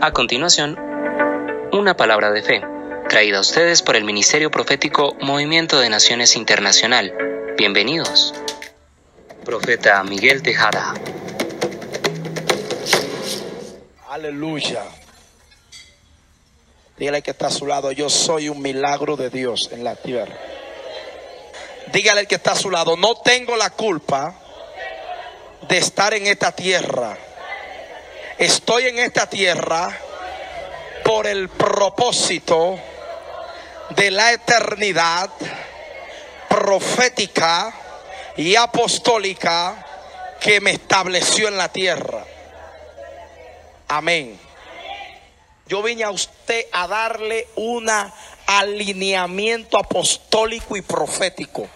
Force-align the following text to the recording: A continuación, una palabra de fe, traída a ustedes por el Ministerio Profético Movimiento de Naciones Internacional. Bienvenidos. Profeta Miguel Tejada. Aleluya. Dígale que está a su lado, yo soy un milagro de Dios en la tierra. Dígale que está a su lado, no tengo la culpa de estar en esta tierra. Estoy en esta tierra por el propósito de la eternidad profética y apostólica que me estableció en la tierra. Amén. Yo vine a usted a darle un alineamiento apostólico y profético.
A 0.00 0.12
continuación, 0.12 0.78
una 1.72 1.96
palabra 1.96 2.30
de 2.30 2.40
fe, 2.40 2.62
traída 3.08 3.38
a 3.38 3.40
ustedes 3.40 3.82
por 3.82 3.96
el 3.96 4.04
Ministerio 4.04 4.48
Profético 4.48 5.16
Movimiento 5.20 5.80
de 5.80 5.88
Naciones 5.88 6.36
Internacional. 6.36 7.12
Bienvenidos. 7.56 8.32
Profeta 9.44 10.00
Miguel 10.04 10.40
Tejada. 10.42 10.94
Aleluya. 14.08 14.84
Dígale 16.96 17.20
que 17.20 17.32
está 17.32 17.48
a 17.48 17.50
su 17.50 17.66
lado, 17.66 17.90
yo 17.90 18.08
soy 18.08 18.48
un 18.48 18.62
milagro 18.62 19.16
de 19.16 19.30
Dios 19.30 19.70
en 19.72 19.82
la 19.82 19.96
tierra. 19.96 20.36
Dígale 21.92 22.26
que 22.26 22.36
está 22.36 22.52
a 22.52 22.56
su 22.56 22.70
lado, 22.70 22.96
no 22.96 23.16
tengo 23.16 23.56
la 23.56 23.70
culpa 23.70 24.32
de 25.68 25.78
estar 25.78 26.14
en 26.14 26.28
esta 26.28 26.52
tierra. 26.52 27.18
Estoy 28.38 28.86
en 28.86 29.00
esta 29.00 29.28
tierra 29.28 29.90
por 31.04 31.26
el 31.26 31.48
propósito 31.48 32.78
de 33.90 34.12
la 34.12 34.32
eternidad 34.32 35.28
profética 36.48 37.74
y 38.36 38.54
apostólica 38.54 39.84
que 40.40 40.60
me 40.60 40.70
estableció 40.70 41.48
en 41.48 41.56
la 41.56 41.68
tierra. 41.68 42.24
Amén. 43.88 44.38
Yo 45.66 45.82
vine 45.82 46.04
a 46.04 46.10
usted 46.10 46.66
a 46.70 46.86
darle 46.86 47.48
un 47.56 47.90
alineamiento 48.46 49.78
apostólico 49.78 50.76
y 50.76 50.82
profético. 50.82 51.68